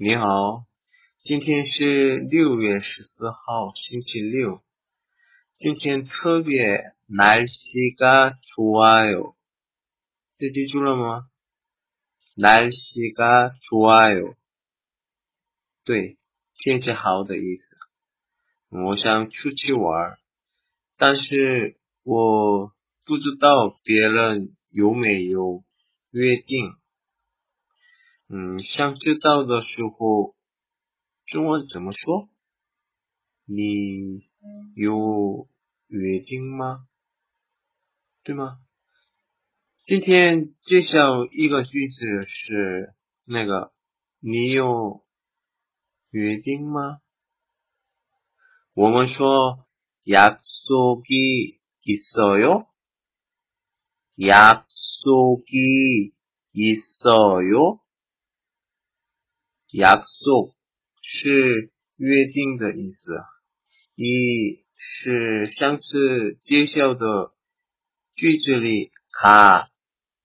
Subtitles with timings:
[0.00, 0.66] 你好，
[1.24, 4.62] 今天是六月十四号，星期六。
[5.58, 9.34] 今天特别날씨가좋아 요，
[10.36, 11.30] 这记住了吗？
[12.36, 14.34] 날씨가좋아 요，
[15.82, 16.18] 对，
[16.58, 17.76] 天气好的意思。
[18.68, 20.18] 我想出去玩，
[20.98, 22.70] 但是我
[23.06, 25.64] 不知道别人有没有
[26.10, 26.76] 约定。
[28.30, 30.34] 嗯，想知道的时候，
[31.26, 32.28] 中文怎么说？
[33.44, 34.28] 你
[34.74, 35.48] 有
[35.86, 36.88] 约定吗？
[38.24, 38.58] 对吗？
[39.86, 42.94] 今天介绍一个句子是
[43.24, 43.72] 那个，
[44.18, 45.04] 你有
[46.10, 47.00] 约定吗？
[48.74, 49.66] 我们说
[50.08, 51.56] 약속이있어
[52.42, 52.66] 요，
[54.18, 54.62] 약속이있어
[57.52, 57.79] 요。
[59.72, 60.54] 약속
[61.02, 63.12] 是约定的意思，
[63.94, 67.32] 一是上次介绍的
[68.14, 69.68] 句子里가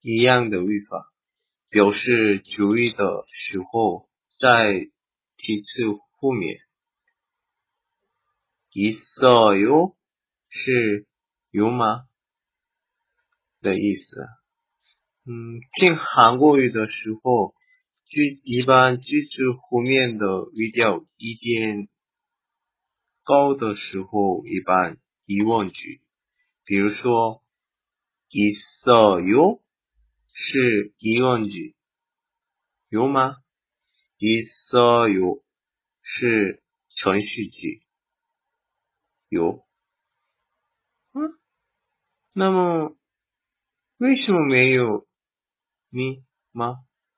[0.00, 1.12] 一样的语法，
[1.70, 4.08] 表示注意的时候
[4.40, 4.90] 在
[5.36, 5.84] 提词
[6.18, 6.58] 后面。
[8.72, 9.96] 있어요
[10.48, 11.06] 是
[11.50, 12.06] 有吗
[13.60, 14.20] 的意思。
[15.24, 17.54] 嗯，听韩国语的时候。
[18.10, 21.88] 句一般句子后面的语调一点
[23.22, 26.00] 高的时候，一般疑问句。
[26.64, 27.44] 比如说，
[28.28, 29.60] 있어요
[30.32, 31.76] 是疑问句，
[32.88, 33.36] 有吗？
[34.18, 35.42] 있어요
[36.02, 36.62] 是
[36.94, 37.82] 程序句，
[39.28, 39.64] 有。
[41.14, 41.38] 嗯，
[42.32, 42.96] 那么
[43.98, 45.06] 为什么没有
[45.88, 46.76] 你吗？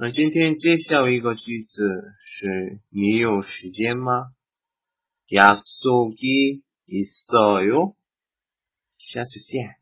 [0.00, 4.32] 那今天介绍一个句子是你有时间吗？
[5.28, 6.60] 약속이있어
[7.64, 7.94] 요？
[8.98, 9.76] 下次见。